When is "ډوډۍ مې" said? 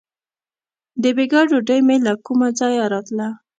1.49-1.97